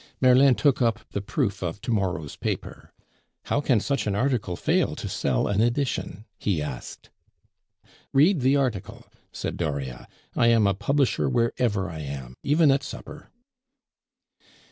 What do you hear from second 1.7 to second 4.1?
to morrow's paper. "How can such